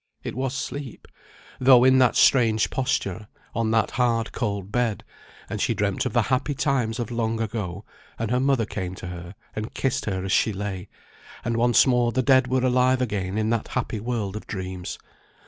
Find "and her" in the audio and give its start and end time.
8.17-8.39